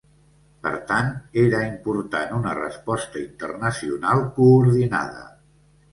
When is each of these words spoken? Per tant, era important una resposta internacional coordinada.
Per 0.61 0.71
tant, 0.91 1.11
era 1.41 1.59
important 1.67 2.33
una 2.39 2.55
resposta 2.61 3.23
internacional 3.27 4.29
coordinada. 4.39 5.25